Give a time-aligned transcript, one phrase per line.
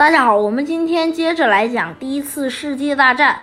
[0.00, 3.38] 大家好，我们今天接着来讲第一次世界大战。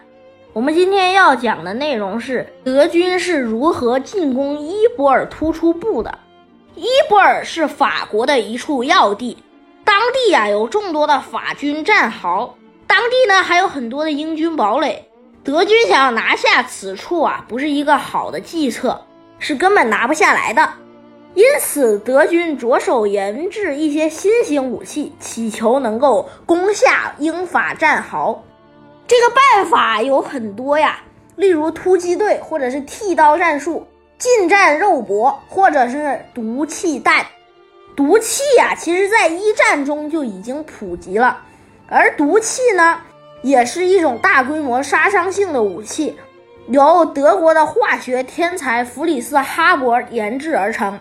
[0.53, 6.18] 我们今天要讲的内容是德军是如何进攻伊波尔突出部的。
[6.73, 9.37] 伊波尔是法国的一处要地，
[9.83, 12.55] 当地呀有众多的法军战壕，
[12.87, 15.07] 当地呢还有很多的英军堡垒。
[15.43, 18.99] 德军想要拿下此处啊，不是一个好的计策，
[19.37, 20.68] 是根本拿不下来的。
[21.37, 28.43] 因此，德军着手研制一些新型武器，祈求能够攻下英法战壕。
[29.05, 31.01] 这个办法有很多呀，
[31.36, 33.86] 例如突击队，或者是剃刀战术、
[34.17, 37.23] 近战肉搏，或者是毒气弹。
[37.95, 41.43] 毒气呀，其实在一战中就已经普及了，
[41.88, 42.99] 而毒气呢，
[43.43, 46.17] 也是一种大规模杀伤性的武器，
[46.69, 50.97] 由德国的化学天才弗里斯·哈伯研制而成。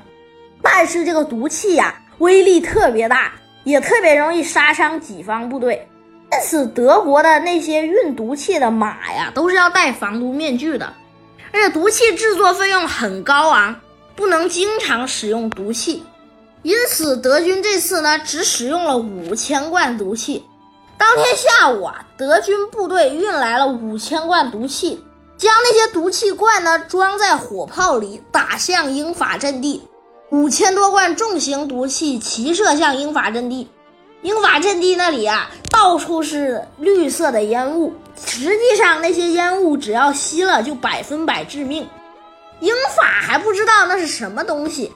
[0.69, 5.89] 但是这个毒气呀，威力特别大，也特别容易杀伤己方部队。
[6.33, 10.93] 因此，德国的那些运毒气的马呀，都是要戴防毒面具的。
[11.53, 13.81] 而且，毒气制作费用很高昂，
[14.17, 16.03] 不能经常使用毒气。
[16.63, 20.45] 因此，德军这次呢，只使用了五千罐毒气。
[20.99, 25.05] 当天下午啊，德军部队运来了五千罐毒气，
[25.39, 29.87] 将那些毒气罐呢装在火炮里，打向英法阵地。
[30.37, 33.67] 五千多罐重型毒气齐射向英法阵地，
[34.21, 37.95] 英法阵地那里啊，到处是绿色的烟雾。
[38.23, 41.89] 实际上，那些烟雾只要吸了，就百分百致命。
[42.61, 44.93] 英法还不知道那是什么东西，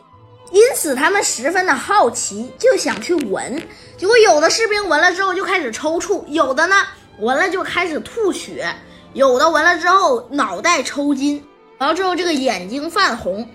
[0.53, 3.63] 因此他们十分的好奇，就想去闻。
[3.97, 6.77] 结果，有的士兵闻了之后就开始抽搐，有的呢
[7.19, 8.77] 闻了就开始吐血，
[9.15, 11.43] 有的闻了之后脑袋抽筋，
[11.79, 13.49] 然后之后这个眼睛泛红。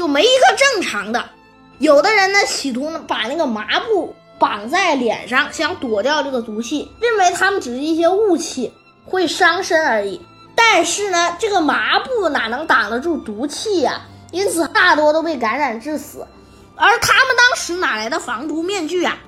[0.00, 1.22] 就没一个正常的，
[1.78, 8.72] 有的人呢企图把那个麻布绑在脸上，想躲掉这个毒气，认为他们只是一些雾气，
[9.04, 10.18] 会伤身而已。
[10.56, 14.00] 但是呢，这个麻布哪能挡得住毒气呀？
[14.32, 16.26] 因此大多都被感染致死。
[16.76, 19.18] 而他们当时哪来的防毒面具啊？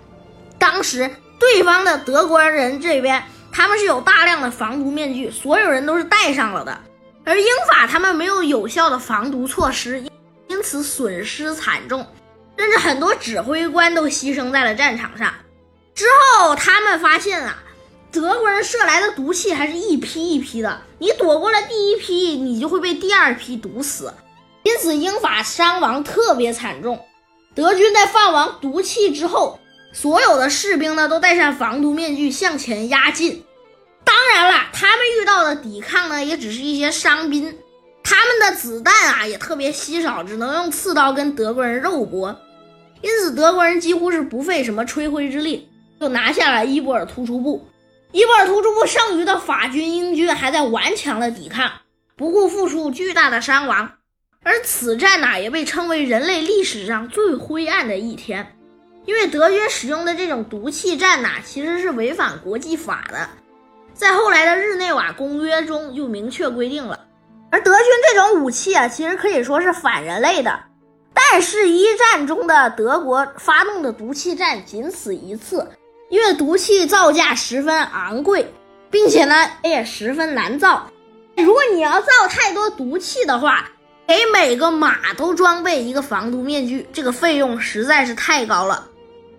[0.59, 3.23] 当时对方的德国人这边
[3.53, 6.81] 他们是有大量的防毒面具，所有人都是戴上了的。
[7.27, 10.03] 而英法他们没有有效的防毒措施。
[10.63, 12.07] 因此损失惨重，
[12.57, 15.35] 甚至很多指挥官都牺牲在了战场上。
[15.93, 16.05] 之
[16.39, 17.61] 后，他们发现啊，
[18.13, 24.15] 德国人射来的毒气还是一批一批的，你躲过了第一批，你就会被第二批毒死。
[24.63, 27.05] 因此，英法伤亡特别惨重。
[27.57, 29.59] 德军在放完毒气之后，
[29.93, 33.45] 所有的士兵呢都戴上防毒面具向前压进。
[34.05, 37.59] 当然了，他们遇到的抵抗呢，也只是一些伤兵。
[38.13, 42.39] 他们的子弹啊也特别稀少，只能用刺刀跟德国人肉搏，
[43.01, 47.67] 因此德国人几乎是不费什么吹灰之力就拿下了伊波尔突出部。
[48.13, 51.73] 伊波尔突出部剩余的法军、英军还在顽强的抵抗，
[52.15, 53.93] 不顾付出巨大的伤亡。
[54.45, 58.59] 而此战呢，也被称为人类历史上最灰暗的一天，
[59.07, 63.31] 因为德军使用的这种毒气战呐，其实是违反国际法的，
[63.95, 67.07] 在后来的日内瓦公约中就明确规定了。
[67.53, 70.59] 而德军这种武器啊，其实可以说是反人类的。
[71.13, 75.69] 但是，一战中的德国发动的毒气战仅此一次，
[76.09, 78.51] 因为毒气造价十分昂贵，
[78.91, 80.91] 并且呢也十分难造。
[81.37, 83.69] 如果你要造太多毒气的话，
[84.07, 88.89] 给每个马都装备一个防毒面具，这个费用实在是太高了。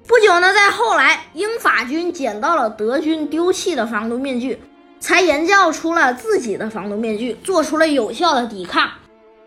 [0.06, 4.62] 不久呢，在后来，英法军捡到了德军丢弃的防毒面具。
[5.04, 8.90] 才研究出了自己的防毒面具，做出了有效的抵抗。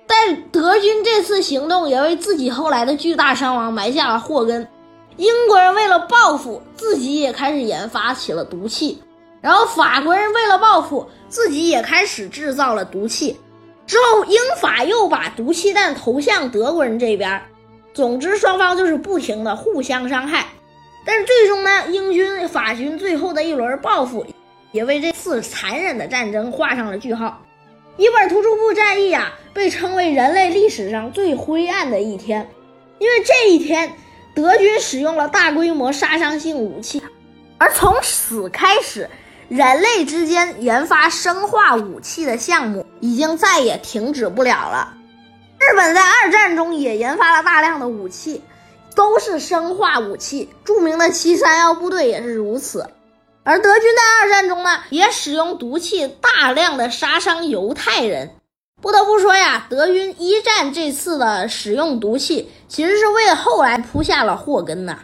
[0.06, 4.68] 但德军这次行动也为自己后来的巨大伤亡埋下了祸根。
[5.16, 9.02] 英国人为了报复，自己也开始研发起了毒气。
[9.40, 13.40] 然后法国人为了报复，自己也开始制造了毒气。
[13.86, 17.40] 之后英法又把毒气弹投向德国人这边。
[17.94, 20.48] 总之，双方就是不停的互相伤害。
[21.06, 24.26] 但是最终呢，英军、法军最后的一轮报复。
[24.72, 27.42] 也为这次残忍的战争画上了句号。
[27.96, 32.50] 伊波尔突出部战役啊，被称为人类历史上最灰暗的一天，
[32.98, 33.94] 因为这一天，
[34.34, 37.02] 德军使用了大规模杀伤性武器，
[37.56, 39.08] 而从此开始，
[39.48, 44.92] 人类之间研发生化武器的项目已经再也停止不了了。
[45.58, 48.42] 日本在二战中也研发了大量的武器，
[48.94, 52.86] 都是生化武器，著名的七三幺部队也是如此。
[53.46, 58.32] 而德军在二战中呢，也使用毒气大量的杀伤犹太人。
[58.82, 64.98] 不得不说呀，德军一战这次的使用毒气，其实是为后来铺下了祸根呐。